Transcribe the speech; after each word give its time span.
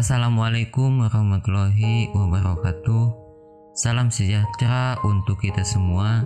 Assalamualaikum 0.00 1.04
warahmatullahi 1.04 2.08
wabarakatuh. 2.16 3.12
Salam 3.76 4.08
sejahtera 4.08 4.96
untuk 5.04 5.44
kita 5.44 5.60
semua. 5.60 6.24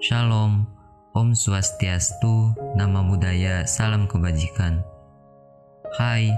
Shalom, 0.00 0.64
Om 1.12 1.36
Swastiastu, 1.36 2.56
nama 2.72 3.04
budaya, 3.04 3.68
salam 3.68 4.08
kebajikan. 4.08 4.80
Hai, 6.00 6.32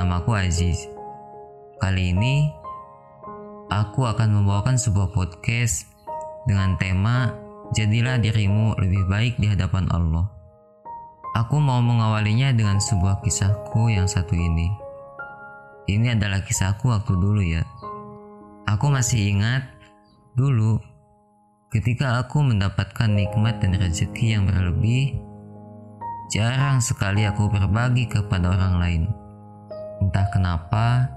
namaku 0.00 0.32
Aziz. 0.32 0.88
Kali 1.76 2.16
ini 2.16 2.48
aku 3.68 4.08
akan 4.08 4.40
membawakan 4.40 4.80
sebuah 4.80 5.12
podcast 5.12 5.92
dengan 6.48 6.80
tema 6.80 7.36
Jadilah 7.76 8.16
dirimu 8.16 8.80
lebih 8.80 9.04
baik 9.12 9.36
di 9.36 9.52
hadapan 9.52 9.92
Allah. 9.92 10.24
Aku 11.36 11.60
mau 11.60 11.84
mengawalinya 11.84 12.48
dengan 12.56 12.80
sebuah 12.80 13.20
kisahku 13.20 13.92
yang 13.92 14.08
satu 14.08 14.32
ini. 14.32 14.83
Ini 15.84 16.16
adalah 16.16 16.40
kisahku 16.40 16.88
waktu 16.88 17.12
dulu 17.16 17.42
ya. 17.44 17.64
Aku 18.64 18.88
masih 18.88 19.36
ingat 19.36 19.68
dulu 20.32 20.80
ketika 21.68 22.22
aku 22.22 22.40
mendapatkan 22.40 23.10
nikmat 23.12 23.60
dan 23.60 23.76
rezeki 23.76 24.38
yang 24.38 24.48
berlebih, 24.48 25.20
jarang 26.32 26.80
sekali 26.80 27.28
aku 27.28 27.52
berbagi 27.52 28.08
kepada 28.08 28.56
orang 28.56 28.74
lain. 28.80 29.02
Entah 30.00 30.26
kenapa, 30.32 31.12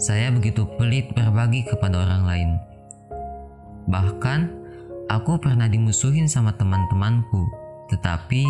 saya 0.00 0.32
begitu 0.32 0.64
pelit 0.80 1.12
berbagi 1.12 1.68
kepada 1.68 2.06
orang 2.06 2.22
lain. 2.24 2.50
Bahkan, 3.86 4.40
aku 5.12 5.38
pernah 5.38 5.68
dimusuhin 5.68 6.26
sama 6.26 6.56
teman-temanku, 6.56 7.46
tetapi 7.92 8.48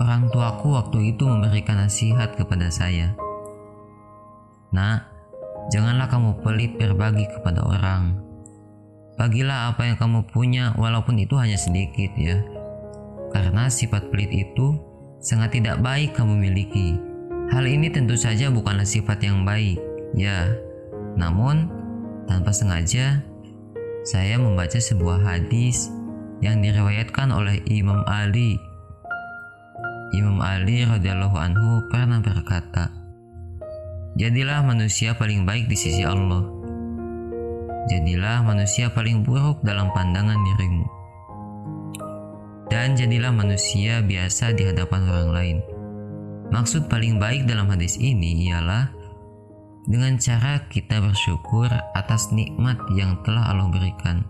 Orang 0.00 0.32
tuaku 0.32 0.80
waktu 0.80 1.12
itu 1.12 1.28
memberikan 1.28 1.76
nasihat 1.76 2.32
kepada 2.32 2.72
saya. 2.72 3.12
Nak, 4.70 5.06
janganlah 5.74 6.06
kamu 6.06 6.40
pelit 6.42 6.78
berbagi 6.78 7.26
kepada 7.26 7.62
orang. 7.66 8.18
Bagilah 9.18 9.74
apa 9.74 9.90
yang 9.90 9.96
kamu 10.00 10.24
punya 10.30 10.72
walaupun 10.78 11.20
itu 11.20 11.36
hanya 11.36 11.60
sedikit 11.60 12.14
ya. 12.16 12.40
Karena 13.30 13.68
sifat 13.68 14.08
pelit 14.08 14.32
itu 14.32 14.78
sangat 15.20 15.60
tidak 15.60 15.82
baik 15.84 16.16
kamu 16.16 16.38
miliki. 16.38 16.96
Hal 17.50 17.66
ini 17.66 17.90
tentu 17.90 18.14
saja 18.14 18.46
bukanlah 18.48 18.86
sifat 18.86 19.26
yang 19.26 19.42
baik, 19.42 19.76
ya. 20.14 20.54
Namun, 21.18 21.66
tanpa 22.30 22.54
sengaja, 22.54 23.20
saya 24.06 24.38
membaca 24.38 24.78
sebuah 24.78 25.18
hadis 25.20 25.90
yang 26.40 26.62
diriwayatkan 26.62 27.28
oleh 27.34 27.60
Imam 27.68 28.00
Ali 28.06 28.56
Imam 30.10 30.42
Ali 30.42 30.82
radhiyallahu 30.82 31.38
anhu 31.38 31.86
pernah 31.86 32.18
berkata, 32.18 32.90
"Jadilah 34.20 34.60
manusia 34.60 35.16
paling 35.16 35.48
baik 35.48 35.72
di 35.72 35.76
sisi 35.80 36.04
Allah. 36.04 36.44
Jadilah 37.88 38.44
manusia 38.44 38.92
paling 38.92 39.24
buruk 39.24 39.64
dalam 39.64 39.88
pandangan 39.96 40.36
dirimu. 40.36 40.84
Dan 42.68 43.00
jadilah 43.00 43.32
manusia 43.32 44.04
biasa 44.04 44.52
di 44.52 44.68
hadapan 44.68 45.00
orang 45.08 45.30
lain." 45.32 45.58
Maksud 46.52 46.92
paling 46.92 47.16
baik 47.16 47.48
dalam 47.48 47.70
hadis 47.72 47.96
ini 47.96 48.50
ialah 48.50 48.92
dengan 49.88 50.20
cara 50.20 50.68
kita 50.68 51.00
bersyukur 51.00 51.72
atas 51.96 52.28
nikmat 52.34 52.76
yang 52.92 53.16
telah 53.24 53.48
Allah 53.48 53.72
berikan 53.72 54.26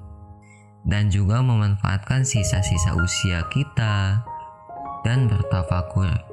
dan 0.85 1.13
juga 1.13 1.45
memanfaatkan 1.45 2.25
sisa-sisa 2.25 2.97
usia 2.97 3.45
kita, 3.53 4.25
dan 5.05 5.29
bertafakur. 5.29 6.30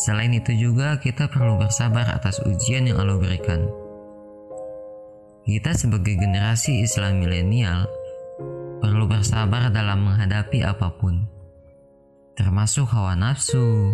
Selain 0.00 0.32
itu 0.32 0.56
juga 0.56 0.96
kita 0.96 1.28
perlu 1.28 1.60
bersabar 1.60 2.08
atas 2.08 2.40
ujian 2.48 2.88
yang 2.88 3.04
Allah 3.04 3.20
berikan. 3.20 3.68
Kita 5.44 5.76
sebagai 5.76 6.16
generasi 6.16 6.80
Islam 6.80 7.20
milenial 7.20 7.84
perlu 8.80 9.04
bersabar 9.04 9.68
dalam 9.68 10.08
menghadapi 10.08 10.64
apa 10.64 10.88
pun, 10.96 11.28
termasuk 12.32 12.88
hawa 12.88 13.12
nafsu. 13.12 13.92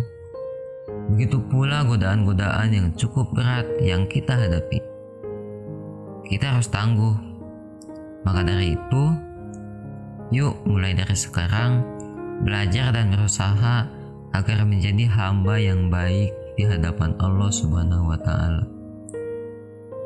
Begitu 1.11 1.43
pula 1.51 1.83
godaan-godaan 1.83 2.71
yang 2.71 2.87
cukup 2.95 3.35
berat 3.35 3.67
yang 3.83 4.07
kita 4.07 4.31
hadapi. 4.31 4.79
Kita 6.23 6.55
harus 6.55 6.71
tangguh. 6.71 7.15
Maka 8.23 8.47
dari 8.47 8.79
itu, 8.79 9.03
yuk 10.31 10.55
mulai 10.63 10.95
dari 10.95 11.15
sekarang 11.19 11.83
belajar 12.47 12.95
dan 12.95 13.11
berusaha 13.11 13.87
agar 14.37 14.61
menjadi 14.69 15.09
hamba 15.09 15.57
yang 15.57 15.89
baik 15.89 16.29
di 16.53 16.63
hadapan 16.65 17.17
Allah 17.17 17.49
Subhanahu 17.49 18.13
wa 18.13 18.19
taala. 18.21 18.63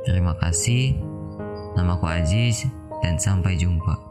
Terima 0.08 0.34
kasih. 0.40 0.96
Namaku 1.76 2.08
Aziz 2.08 2.64
dan 3.04 3.20
sampai 3.20 3.60
jumpa. 3.60 4.11